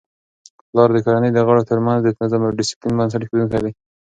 پلار 0.69 0.89
د 0.93 0.97
کورنی 1.05 1.29
د 1.33 1.39
غړو 1.47 1.67
ترمنځ 1.69 1.99
د 2.03 2.07
نظم 2.19 2.41
او 2.45 2.57
ډیسپلین 2.59 2.93
بنسټ 2.99 3.21
ایښودونکی 3.23 3.59
دی. 3.63 3.71